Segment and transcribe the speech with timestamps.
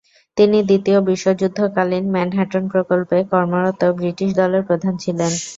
[0.37, 5.31] তিনি দ্বিতীয় বিশ্বযুদ্ধকালীন ম্যানহাটন প্রকল্পে কর্মরত ব্রিটিশ দলের প্রধান ছিলেন।